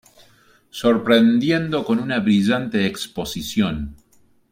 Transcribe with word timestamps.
sorprendiendo 0.71 1.85
con 1.85 1.99
una 1.99 2.19
brillante 2.19 2.87
exposición 2.87 3.95